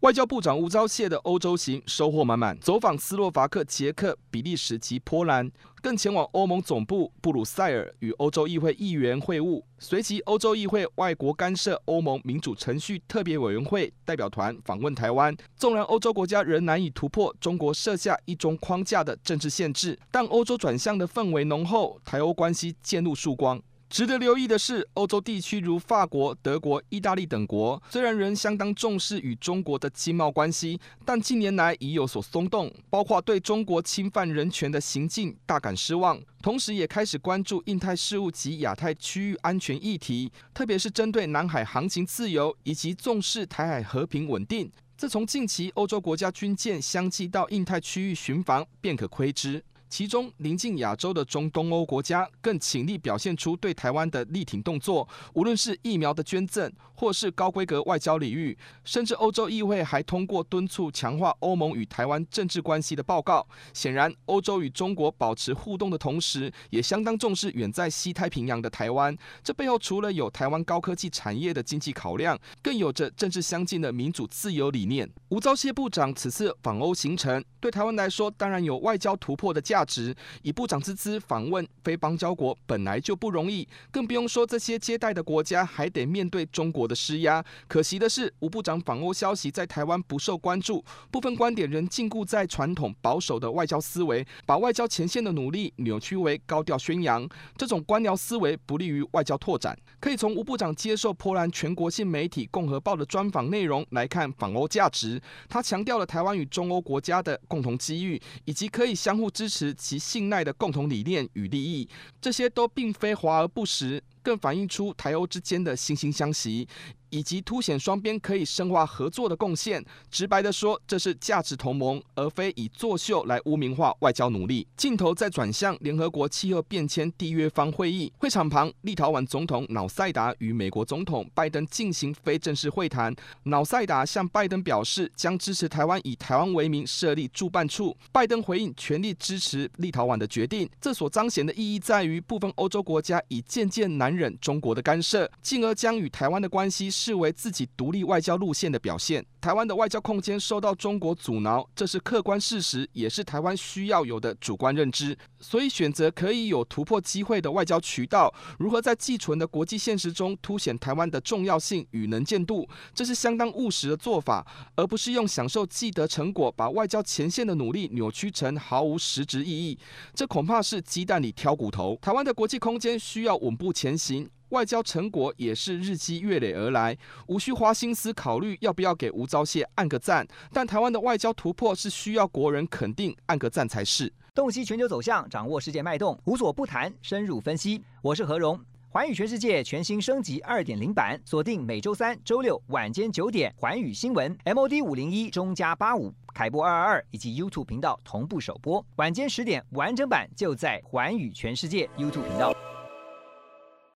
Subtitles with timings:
[0.00, 5.50] 外交部长吴钊燮的欧洲行收获满满，走访斯洛伐克、捷克、比利时及波兰，
[5.82, 9.60] 更前往欧盟总部布鲁塞尔与欧洲议会议员会晤。
[9.80, 15.36] 随即，欧洲议会外国干涉欧盟民主程序特别委员会代表团访问台湾。
[15.56, 23.60] 纵然欧洲国家仍难以突破中国设下一中框架的政治限制，但欧洲转向的氛围浓厚，台欧关系渐露曙光。
[23.90, 44.70] 值得留意的是，欧洲地区如法国、德国、意大利等国，虽然仍相当重视与中国的经贸关系，但近年来已有所松动，包括对中国侵犯人权的行径大感失望，同时也开始关注印太事务及亚太区域安全议题，特别是针对南海航行自由以及重视台海和平稳定。
[44.98, 49.64] 自从近期欧洲国家军舰相继到印太区域巡防，便可窥知。
[49.88, 63.46] 其中，临近亚洲的中东欧国家更倾力表现出对台湾的力挺动作，无论是疫苗的捐赠，或是高规格外交礼遇，甚至欧洲议会还通过敦促强化欧盟与台湾政治关系的报告。
[63.72, 69.16] 显然，欧洲与中国保持互动的同时，也相当重视远在西太平洋的台湾。
[69.42, 75.08] 这背后除了有台湾高科技产业的经济考量，更有着政治相近的民主自由理念。
[75.30, 80.12] 吴钊燮部长此次访欧行程，对台湾来说，当然有外交突破的价价值，
[80.42, 87.44] 以部长之姿访问非邦交国本来就不容易，更不用说这些接待的国家还得面对中国的施压。
[87.68, 97.28] 可惜的是，吴部长访欧消息在台湾不受关注，部分观点仍禁锢在传统保守的外交思维，把外交前线的努力扭曲为高调宣扬。
[97.56, 99.78] 这种官僚思维不利于外交拓展。
[100.00, 105.20] 可以从吴部长接受波兰全国性媒体《共和报》的专访内容来看访欧价值。
[105.48, 109.67] 他强调了台湾与中欧国家的共同机遇，以及可以相互支持。
[109.74, 111.88] 其信赖的共同理念与利益，
[112.20, 116.68] 这些都并非华而不实，更反映出台欧之间的惺惺相惜。
[117.10, 119.84] 以及凸显双边可以深化合作的贡献。
[120.10, 124.66] 直白的说，这是价值同盟，而非以作秀来污名化外交努力。
[124.76, 133.14] 镜头再转向联合国气候变迁缔约方会议会场旁，立陶宛总统瑙塞达与美国总统拜登进行非正式会谈。
[133.44, 137.96] 瑙塞达向拜登表示，将支持台湾以台湾为名设立驻办处。
[138.12, 140.68] 拜登回应，全力支持立陶宛的决定。
[140.80, 146.90] 这所彰显的意义在于，部分欧洲国家已渐渐难忍中国的干涉，进而将与台湾的关系。
[146.98, 149.24] 视为自己独立外交路线的表现。
[149.40, 155.16] 台湾的外交空间受到中国阻挠，这是客观事实，也是台湾需要有的主观认知。
[155.38, 164.44] 所以，选择可以有突破机会的外交渠道，如何在寄存的国际现实中凸显台湾的重要性与能见度，这是相当务实的做法，
[164.74, 169.78] 而不是用享受既得成果，把外交前线的努力扭曲成毫无实质意义。
[170.12, 171.96] 这恐怕是鸡蛋里挑骨头。
[172.02, 174.28] 台湾的国际空间需要稳步前行。
[174.50, 180.26] 外交成果也是日积月累而来，无需花心思考虑要不要给吴钊燮按个赞。
[180.52, 184.12] 但台湾的外交突破是需要国人肯定，按个赞才是。
[184.34, 187.82] 洞悉全球走向，掌握世界脉动，无所不谈，深入分析。
[188.00, 188.60] 我是何荣，
[188.90, 202.54] 寰宇全世界全新升级二点零版，锁定每周三、周六晚间九点，寰宇新闻 MOD 五零一中加八五凯播二二二以及 YouTube 频道同步首播，晚间十点完整版就在寰宇全世界 YouTube 频道。